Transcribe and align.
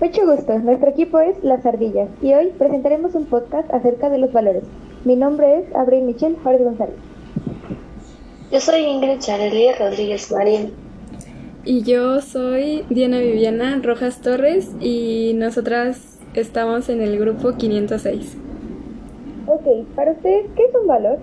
Mucho 0.00 0.26
gusto, 0.26 0.58
nuestro 0.58 0.90
equipo 0.90 1.20
es 1.20 1.42
Las 1.42 1.64
Ardillas 1.66 2.08
y 2.22 2.32
hoy 2.32 2.52
presentaremos 2.58 3.14
un 3.14 3.26
podcast 3.26 3.72
acerca 3.72 4.10
de 4.10 4.18
los 4.18 4.32
valores. 4.32 4.64
Mi 5.04 5.14
nombre 5.14 5.58
es 5.58 5.74
Abril 5.74 6.04
Michelle 6.04 6.36
Jorge 6.42 6.64
González. 6.64 6.96
Yo 8.50 8.60
soy 8.60 8.82
Ingrid 8.82 9.20
Charely 9.20 9.72
Rodríguez 9.72 10.30
Marín. 10.32 10.85
Y 11.68 11.82
yo 11.82 12.20
soy 12.20 12.84
Diana 12.90 13.18
Viviana 13.18 13.80
Rojas 13.82 14.20
Torres 14.20 14.70
y 14.80 15.32
nosotras 15.34 16.20
estamos 16.34 16.88
en 16.88 17.02
el 17.02 17.18
grupo 17.18 17.56
506. 17.56 18.36
Ok, 19.48 19.84
para 19.96 20.12
ustedes, 20.12 20.46
¿qué 20.54 20.62
es 20.62 20.70
un 20.80 20.86
valor? 20.86 21.18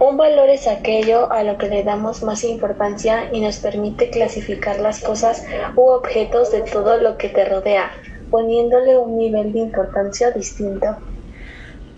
Un 0.00 0.16
valor 0.16 0.48
es 0.48 0.66
aquello 0.66 1.30
a 1.30 1.44
lo 1.44 1.58
que 1.58 1.68
le 1.68 1.84
damos 1.84 2.24
más 2.24 2.42
importancia 2.42 3.30
y 3.32 3.40
nos 3.40 3.58
permite 3.58 4.10
clasificar 4.10 4.80
las 4.80 5.00
cosas 5.00 5.46
u 5.76 5.82
objetos 5.82 6.50
de 6.50 6.62
todo 6.62 7.00
lo 7.00 7.16
que 7.16 7.28
te 7.28 7.44
rodea, 7.44 7.92
poniéndole 8.32 8.98
un 8.98 9.16
nivel 9.16 9.52
de 9.52 9.60
importancia 9.60 10.32
distinto. 10.32 10.96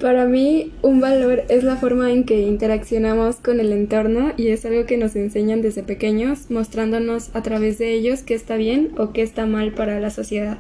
Para 0.00 0.26
mí, 0.26 0.72
un 0.82 1.00
valor 1.00 1.42
es 1.48 1.64
la 1.64 1.74
forma 1.74 2.12
en 2.12 2.24
que 2.24 2.42
interaccionamos 2.42 3.36
con 3.36 3.58
el 3.58 3.72
entorno 3.72 4.30
y 4.36 4.50
es 4.50 4.64
algo 4.64 4.86
que 4.86 4.96
nos 4.96 5.16
enseñan 5.16 5.60
desde 5.60 5.82
pequeños, 5.82 6.52
mostrándonos 6.52 7.34
a 7.34 7.42
través 7.42 7.78
de 7.78 7.94
ellos 7.94 8.22
qué 8.22 8.34
está 8.34 8.54
bien 8.54 8.92
o 8.96 9.10
qué 9.10 9.22
está 9.22 9.46
mal 9.46 9.72
para 9.72 9.98
la 9.98 10.10
sociedad. 10.10 10.58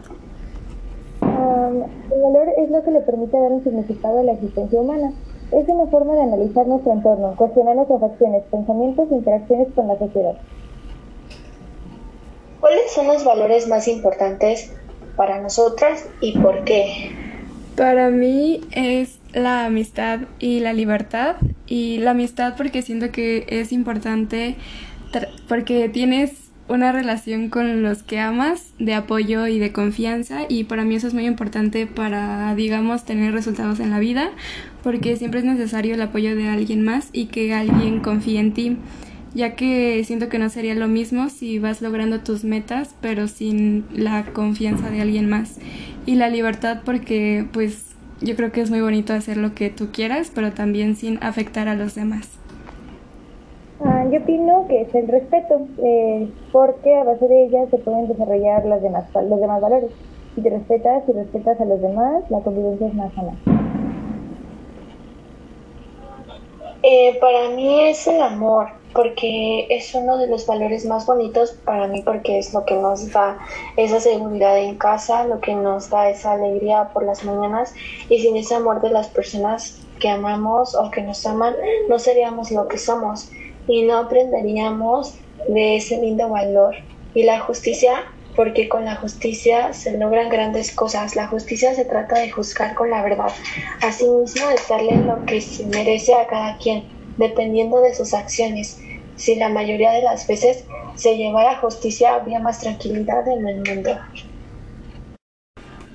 Um, 1.22 1.84
el 2.12 2.20
valor 2.20 2.48
es 2.58 2.68
lo 2.68 2.82
que 2.82 2.90
le 2.90 3.00
permite 3.00 3.38
dar 3.38 3.52
un 3.52 3.62
significado 3.62 4.18
a 4.18 4.22
la 4.24 4.32
existencia 4.32 4.80
humana. 4.80 5.12
Es 5.52 5.68
una 5.68 5.86
forma 5.86 6.14
de 6.14 6.22
analizar 6.22 6.66
nuestro 6.66 6.92
entorno, 6.92 7.36
cuestionar 7.36 7.76
nuestras 7.76 8.02
acciones, 8.02 8.42
pensamientos 8.50 9.06
e 9.12 9.14
interacciones 9.14 9.68
con 9.72 9.86
la 9.86 9.98
sociedad. 10.00 10.36
¿Cuáles 12.58 12.90
son 12.90 13.06
los 13.06 13.24
valores 13.24 13.68
más 13.68 13.86
importantes 13.86 14.72
para 15.16 15.40
nosotras 15.40 16.08
y 16.20 16.36
por 16.38 16.64
qué? 16.64 17.12
Para 17.76 18.10
mí 18.10 18.62
es 18.72 19.17
la 19.32 19.66
amistad 19.66 20.20
y 20.38 20.60
la 20.60 20.72
libertad. 20.72 21.36
Y 21.66 21.98
la 21.98 22.12
amistad 22.12 22.54
porque 22.56 22.82
siento 22.82 23.10
que 23.10 23.46
es 23.48 23.72
importante 23.72 24.56
porque 25.48 25.88
tienes 25.88 26.48
una 26.68 26.92
relación 26.92 27.48
con 27.48 27.82
los 27.82 28.02
que 28.02 28.20
amas, 28.20 28.74
de 28.78 28.94
apoyo 28.94 29.46
y 29.46 29.58
de 29.58 29.72
confianza 29.72 30.42
y 30.48 30.64
para 30.64 30.84
mí 30.84 30.96
eso 30.96 31.08
es 31.08 31.14
muy 31.14 31.26
importante 31.26 31.86
para, 31.86 32.54
digamos, 32.54 33.04
tener 33.04 33.32
resultados 33.32 33.80
en 33.80 33.90
la 33.90 33.98
vida 33.98 34.30
porque 34.82 35.16
siempre 35.16 35.40
es 35.40 35.46
necesario 35.46 35.94
el 35.94 36.02
apoyo 36.02 36.36
de 36.36 36.48
alguien 36.48 36.84
más 36.84 37.08
y 37.12 37.26
que 37.26 37.54
alguien 37.54 38.00
confíe 38.00 38.38
en 38.38 38.52
ti 38.52 38.76
ya 39.34 39.54
que 39.54 40.02
siento 40.04 40.28
que 40.28 40.38
no 40.38 40.48
sería 40.48 40.74
lo 40.74 40.88
mismo 40.88 41.28
si 41.28 41.58
vas 41.58 41.82
logrando 41.82 42.20
tus 42.20 42.44
metas 42.44 42.94
pero 43.00 43.28
sin 43.28 43.84
la 43.92 44.24
confianza 44.32 44.90
de 44.90 45.00
alguien 45.00 45.28
más 45.28 45.58
y 46.06 46.14
la 46.14 46.28
libertad 46.28 46.80
porque 46.84 47.46
pues 47.52 47.87
yo 48.20 48.36
creo 48.36 48.52
que 48.52 48.60
es 48.60 48.70
muy 48.70 48.80
bonito 48.80 49.12
hacer 49.12 49.36
lo 49.36 49.54
que 49.54 49.70
tú 49.70 49.88
quieras 49.92 50.30
pero 50.34 50.52
también 50.52 50.96
sin 50.96 51.18
afectar 51.22 51.68
a 51.68 51.74
los 51.74 51.94
demás. 51.94 52.38
Ah, 53.80 54.04
yo 54.10 54.20
opino 54.20 54.66
que 54.68 54.82
es 54.82 54.94
el 54.94 55.06
respeto, 55.06 55.68
eh, 55.84 56.28
porque 56.50 56.96
a 56.96 57.04
base 57.04 57.28
de 57.28 57.44
ella 57.44 57.66
se 57.70 57.78
pueden 57.78 58.08
desarrollar 58.08 58.64
las 58.66 58.82
demás, 58.82 59.04
los 59.14 59.40
demás 59.40 59.60
valores. 59.60 59.90
Si 60.34 60.42
te 60.42 60.50
respetas 60.50 61.04
y 61.08 61.12
respetas 61.12 61.60
a 61.60 61.64
los 61.64 61.80
demás, 61.80 62.24
la 62.28 62.40
convivencia 62.40 62.88
es 62.88 62.94
más 62.94 63.12
sana. 63.14 63.32
Eh, 66.82 67.18
para 67.20 67.50
mí 67.50 67.88
es 67.88 68.06
el 68.06 68.20
amor, 68.20 68.68
porque 68.92 69.66
es 69.70 69.94
uno 69.94 70.18
de 70.18 70.26
los 70.26 70.46
valores 70.46 70.84
más 70.84 71.06
bonitos 71.06 71.52
para 71.64 71.86
mí, 71.86 72.02
porque 72.02 72.38
es 72.38 72.52
lo 72.52 72.64
que 72.64 72.74
nos 72.74 73.10
da 73.12 73.38
esa 73.76 74.00
seguridad 74.00 74.58
en 74.58 74.76
casa, 74.76 75.24
lo 75.24 75.40
que 75.40 75.54
nos 75.54 75.90
da 75.90 76.08
esa 76.10 76.32
alegría 76.32 76.90
por 76.92 77.04
las 77.04 77.24
mañanas, 77.24 77.74
y 78.08 78.20
sin 78.20 78.36
ese 78.36 78.54
amor 78.54 78.80
de 78.80 78.90
las 78.90 79.08
personas 79.08 79.78
que 79.98 80.08
amamos 80.08 80.74
o 80.74 80.90
que 80.90 81.02
nos 81.02 81.24
aman, 81.26 81.54
no 81.88 81.98
seríamos 81.98 82.50
lo 82.50 82.68
que 82.68 82.78
somos 82.78 83.30
y 83.66 83.82
no 83.82 83.98
aprenderíamos 83.98 85.14
de 85.48 85.76
ese 85.76 85.98
lindo 85.98 86.28
valor. 86.28 86.74
Y 87.14 87.24
la 87.24 87.40
justicia, 87.40 88.04
porque 88.36 88.68
con 88.68 88.84
la 88.84 88.96
justicia 88.96 89.72
se 89.72 89.96
logran 89.98 90.28
grandes 90.28 90.74
cosas. 90.74 91.16
La 91.16 91.26
justicia 91.26 91.74
se 91.74 91.84
trata 91.84 92.18
de 92.18 92.30
juzgar 92.30 92.74
con 92.74 92.90
la 92.90 93.02
verdad, 93.02 93.32
asimismo 93.82 94.48
de 94.48 94.56
darle 94.68 94.96
lo 94.96 95.24
que 95.26 95.40
se 95.40 95.66
merece 95.66 96.14
a 96.14 96.26
cada 96.26 96.56
quien, 96.58 96.84
dependiendo 97.18 97.80
de 97.80 97.94
sus 97.94 98.14
acciones. 98.14 98.80
Si 99.16 99.34
la 99.34 99.48
mayoría 99.48 99.92
de 99.92 100.02
las 100.02 100.26
veces 100.26 100.64
se 100.94 101.16
llevara 101.16 101.58
justicia, 101.58 102.14
habría 102.14 102.40
más 102.40 102.60
tranquilidad 102.60 103.28
en 103.28 103.46
el 103.46 103.56
mundo. 103.56 103.90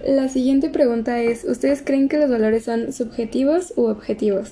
La 0.05 0.27
siguiente 0.27 0.69
pregunta 0.69 1.21
es, 1.21 1.45
¿ustedes 1.45 1.81
creen 1.81 2.09
que 2.09 2.17
los 2.17 2.29
valores 2.29 2.65
son 2.65 2.91
subjetivos 2.91 3.73
u 3.77 3.85
objetivos? 3.85 4.51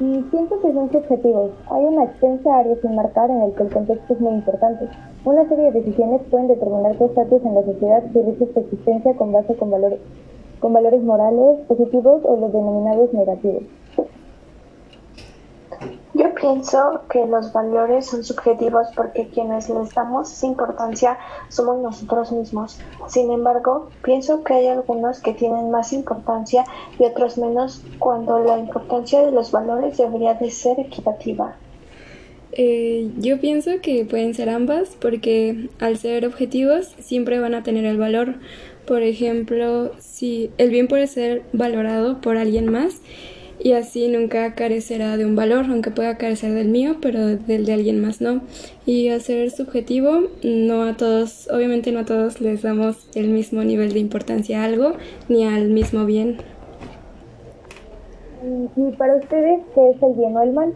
Y 0.00 0.22
pienso 0.22 0.60
que 0.60 0.72
son 0.72 0.90
subjetivos. 0.90 1.52
Hay 1.70 1.84
una 1.84 2.04
extensa 2.04 2.58
área 2.58 2.74
sin 2.80 2.96
marcar 2.96 3.30
en 3.30 3.42
el 3.42 3.52
que 3.54 3.62
el 3.62 3.68
contexto 3.68 4.14
es 4.14 4.20
muy 4.20 4.34
importante. 4.34 4.88
Una 5.24 5.46
serie 5.48 5.70
de 5.70 5.80
decisiones 5.80 6.22
pueden 6.30 6.48
determinar 6.48 6.96
tu 6.96 7.06
estatus 7.06 7.44
en 7.44 7.54
la 7.54 7.62
sociedad 7.62 8.02
si 8.12 8.22
riges 8.22 8.54
tu 8.54 8.60
existencia 8.60 9.14
con 9.14 9.32
base 9.32 9.54
con 9.54 9.70
valores, 9.70 10.00
con 10.60 10.72
valores 10.72 11.02
morales 11.02 11.60
positivos 11.68 12.22
o 12.24 12.36
los 12.36 12.52
denominados 12.52 13.12
negativos. 13.12 13.62
Yo 16.24 16.34
pienso 16.34 17.02
que 17.10 17.26
los 17.26 17.52
valores 17.52 18.06
son 18.06 18.24
subjetivos 18.24 18.86
porque 18.96 19.28
quienes 19.28 19.68
les 19.68 19.94
damos 19.94 20.42
importancia 20.42 21.18
somos 21.50 21.82
nosotros 21.82 22.32
mismos. 22.32 22.78
Sin 23.08 23.30
embargo, 23.30 23.90
pienso 24.02 24.42
que 24.42 24.54
hay 24.54 24.68
algunos 24.68 25.20
que 25.20 25.34
tienen 25.34 25.70
más 25.70 25.92
importancia 25.92 26.64
y 26.98 27.04
otros 27.04 27.36
menos 27.36 27.82
cuando 27.98 28.38
la 28.38 28.58
importancia 28.58 29.20
de 29.20 29.32
los 29.32 29.50
valores 29.50 29.98
debería 29.98 30.32
de 30.32 30.50
ser 30.50 30.80
equitativa. 30.80 31.56
Eh, 32.52 33.10
yo 33.18 33.38
pienso 33.38 33.72
que 33.82 34.06
pueden 34.06 34.32
ser 34.32 34.48
ambas 34.48 34.96
porque 34.98 35.68
al 35.78 35.98
ser 35.98 36.24
objetivos 36.24 36.86
siempre 37.00 37.38
van 37.38 37.52
a 37.52 37.62
tener 37.62 37.84
el 37.84 37.98
valor. 37.98 38.36
Por 38.86 39.02
ejemplo, 39.02 39.90
si 39.98 40.50
el 40.56 40.70
bien 40.70 40.88
puede 40.88 41.06
ser 41.06 41.42
valorado 41.52 42.22
por 42.22 42.38
alguien 42.38 42.72
más, 42.72 43.02
y 43.60 43.72
así 43.72 44.08
nunca 44.08 44.54
carecerá 44.54 45.16
de 45.16 45.24
un 45.24 45.36
valor, 45.36 45.66
aunque 45.68 45.90
pueda 45.90 46.16
carecer 46.18 46.52
del 46.52 46.68
mío, 46.68 46.96
pero 47.00 47.36
del 47.36 47.64
de 47.64 47.72
alguien 47.72 48.00
más 48.00 48.20
no. 48.20 48.40
Y 48.86 49.08
al 49.08 49.20
ser 49.20 49.50
subjetivo, 49.50 50.28
no 50.42 50.84
a 50.84 50.96
todos, 50.96 51.48
obviamente 51.50 51.92
no 51.92 52.00
a 52.00 52.04
todos 52.04 52.40
les 52.40 52.62
damos 52.62 53.08
el 53.14 53.28
mismo 53.28 53.62
nivel 53.64 53.92
de 53.92 54.00
importancia 54.00 54.62
a 54.62 54.64
algo, 54.64 54.92
ni 55.28 55.46
al 55.46 55.68
mismo 55.70 56.04
bien. 56.04 56.38
¿Y 58.76 58.92
para 58.96 59.16
ustedes 59.16 59.60
qué 59.74 59.90
es 59.90 60.02
el 60.02 60.12
bien 60.14 60.36
o 60.36 60.42
el 60.42 60.52
mal? 60.52 60.74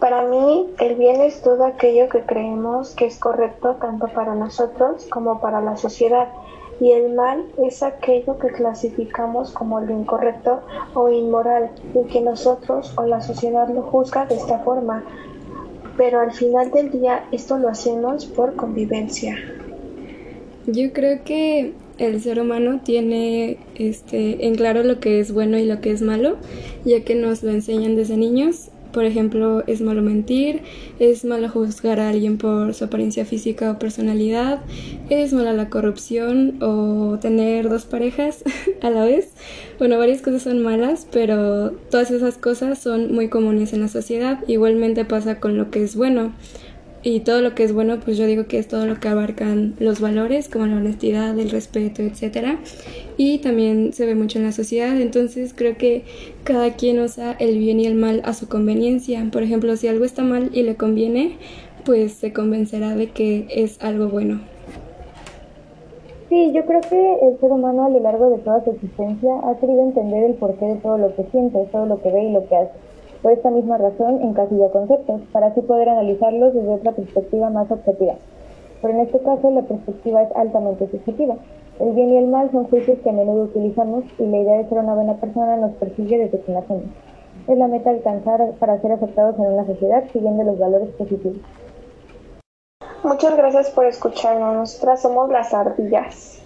Para 0.00 0.22
mí, 0.22 0.66
el 0.78 0.94
bien 0.94 1.20
es 1.20 1.42
todo 1.42 1.66
aquello 1.66 2.08
que 2.08 2.22
creemos 2.22 2.94
que 2.94 3.04
es 3.04 3.18
correcto 3.18 3.76
tanto 3.82 4.08
para 4.08 4.34
nosotros 4.34 5.06
como 5.10 5.42
para 5.42 5.60
la 5.60 5.76
sociedad 5.76 6.28
y 6.80 6.92
el 6.92 7.12
mal 7.12 7.44
es 7.62 7.82
aquello 7.82 8.38
que 8.38 8.48
clasificamos 8.48 9.50
como 9.52 9.80
lo 9.80 9.92
incorrecto 9.92 10.60
o 10.94 11.10
inmoral 11.10 11.70
y 11.94 12.08
que 12.08 12.22
nosotros 12.22 12.92
o 12.96 13.04
la 13.04 13.20
sociedad 13.20 13.68
lo 13.68 13.82
juzga 13.82 14.24
de 14.26 14.36
esta 14.36 14.60
forma. 14.60 15.04
Pero 15.96 16.20
al 16.20 16.32
final 16.32 16.70
del 16.70 16.90
día 16.90 17.24
esto 17.32 17.58
lo 17.58 17.68
hacemos 17.68 18.24
por 18.24 18.56
convivencia. 18.56 19.36
Yo 20.66 20.92
creo 20.92 21.22
que 21.24 21.74
el 21.98 22.20
ser 22.22 22.40
humano 22.40 22.80
tiene 22.82 23.58
este 23.74 24.46
en 24.46 24.54
claro 24.54 24.82
lo 24.82 25.00
que 25.00 25.20
es 25.20 25.32
bueno 25.32 25.58
y 25.58 25.66
lo 25.66 25.82
que 25.82 25.90
es 25.90 26.00
malo, 26.00 26.36
ya 26.84 27.04
que 27.04 27.14
nos 27.14 27.42
lo 27.42 27.50
enseñan 27.50 27.94
desde 27.96 28.16
niños 28.16 28.70
por 28.92 29.04
ejemplo, 29.04 29.62
es 29.66 29.80
malo 29.80 30.02
mentir, 30.02 30.62
es 30.98 31.24
malo 31.24 31.48
juzgar 31.48 32.00
a 32.00 32.08
alguien 32.08 32.38
por 32.38 32.74
su 32.74 32.84
apariencia 32.84 33.24
física 33.24 33.70
o 33.70 33.78
personalidad, 33.78 34.60
es 35.08 35.32
mala 35.32 35.52
la 35.52 35.70
corrupción 35.70 36.58
o 36.62 37.18
tener 37.20 37.68
dos 37.68 37.84
parejas 37.84 38.42
a 38.82 38.90
la 38.90 39.04
vez. 39.04 39.32
Bueno, 39.78 39.98
varias 39.98 40.22
cosas 40.22 40.42
son 40.42 40.62
malas, 40.62 41.06
pero 41.10 41.70
todas 41.90 42.10
esas 42.10 42.36
cosas 42.36 42.78
son 42.78 43.14
muy 43.14 43.28
comunes 43.28 43.72
en 43.72 43.80
la 43.80 43.88
sociedad. 43.88 44.40
Igualmente 44.46 45.04
pasa 45.04 45.40
con 45.40 45.56
lo 45.56 45.70
que 45.70 45.82
es 45.82 45.96
bueno. 45.96 46.32
Y 47.02 47.20
todo 47.20 47.40
lo 47.40 47.54
que 47.54 47.64
es 47.64 47.72
bueno, 47.72 47.98
pues 48.04 48.18
yo 48.18 48.26
digo 48.26 48.44
que 48.46 48.58
es 48.58 48.68
todo 48.68 48.84
lo 48.84 49.00
que 49.00 49.08
abarcan 49.08 49.74
los 49.78 50.00
valores, 50.00 50.48
como 50.48 50.66
la 50.66 50.76
honestidad, 50.76 51.38
el 51.38 51.50
respeto, 51.50 52.02
etc. 52.02 52.58
Y 53.16 53.38
también 53.38 53.92
se 53.92 54.04
ve 54.04 54.14
mucho 54.14 54.38
en 54.38 54.44
la 54.44 54.52
sociedad, 54.52 55.00
entonces 55.00 55.54
creo 55.54 55.76
que 55.78 56.04
cada 56.44 56.74
quien 56.74 56.98
usa 56.98 57.32
el 57.38 57.58
bien 57.58 57.80
y 57.80 57.86
el 57.86 57.94
mal 57.94 58.20
a 58.24 58.34
su 58.34 58.48
conveniencia. 58.48 59.26
Por 59.32 59.42
ejemplo, 59.42 59.76
si 59.76 59.88
algo 59.88 60.04
está 60.04 60.22
mal 60.24 60.50
y 60.52 60.62
le 60.62 60.76
conviene, 60.76 61.36
pues 61.84 62.12
se 62.12 62.32
convencerá 62.32 62.94
de 62.94 63.08
que 63.08 63.46
es 63.50 63.82
algo 63.82 64.08
bueno. 64.08 64.40
Sí, 66.28 66.52
yo 66.52 66.64
creo 66.64 66.80
que 66.82 67.14
el 67.22 67.40
ser 67.40 67.50
humano 67.50 67.86
a 67.86 67.88
lo 67.88 67.98
largo 67.98 68.30
de 68.30 68.38
toda 68.38 68.62
su 68.62 68.70
existencia 68.70 69.32
ha 69.42 69.58
querido 69.58 69.82
entender 69.82 70.24
el 70.24 70.34
porqué 70.34 70.64
de 70.66 70.76
todo 70.76 70.96
lo 70.96 71.16
que 71.16 71.24
siente, 71.32 71.58
todo 71.72 71.86
lo 71.86 72.00
que 72.02 72.12
ve 72.12 72.24
y 72.24 72.32
lo 72.32 72.46
que 72.46 72.56
hace. 72.56 72.70
Por 73.22 73.32
esta 73.32 73.50
misma 73.50 73.76
razón, 73.76 74.22
encasilla 74.22 74.70
conceptos, 74.70 75.20
para 75.32 75.48
así 75.48 75.60
poder 75.60 75.88
analizarlos 75.88 76.54
desde 76.54 76.68
otra 76.68 76.92
perspectiva 76.92 77.50
más 77.50 77.70
objetiva. 77.70 78.14
Pero 78.80 78.94
en 78.94 79.00
este 79.00 79.18
caso, 79.20 79.50
la 79.50 79.62
perspectiva 79.62 80.22
es 80.22 80.34
altamente 80.34 80.88
subjetiva. 80.88 81.36
El 81.80 81.92
bien 81.92 82.10
y 82.10 82.16
el 82.16 82.28
mal 82.28 82.50
son 82.50 82.64
juicios 82.64 82.98
que 83.00 83.10
a 83.10 83.12
menudo 83.12 83.44
utilizamos 83.44 84.04
y 84.18 84.26
la 84.26 84.38
idea 84.38 84.58
de 84.58 84.68
ser 84.68 84.78
una 84.78 84.94
buena 84.94 85.14
persona 85.14 85.56
nos 85.56 85.72
persigue 85.72 86.18
desde 86.18 86.40
que 86.40 86.52
nacemos. 86.52 86.84
Es 87.46 87.58
la 87.58 87.68
meta 87.68 87.90
alcanzar 87.90 88.52
para 88.58 88.80
ser 88.80 88.92
aceptados 88.92 89.36
en 89.38 89.46
una 89.52 89.66
sociedad 89.66 90.04
siguiendo 90.12 90.42
los 90.44 90.58
valores 90.58 90.90
positivos. 90.90 91.38
Muchas 93.02 93.36
gracias 93.36 93.70
por 93.70 93.86
escucharnos. 93.86 94.54
Nosotras 94.54 95.02
somos 95.02 95.30
las 95.30 95.52
ardillas. 95.54 96.42